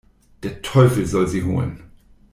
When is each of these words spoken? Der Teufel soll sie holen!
Der 0.41 0.63
Teufel 0.63 1.05
soll 1.05 1.27
sie 1.27 1.43
holen! 1.43 1.83